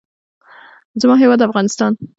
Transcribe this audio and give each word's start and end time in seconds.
زما 1.01 1.15
هېواد 1.21 1.41
افغانستان. 1.47 1.91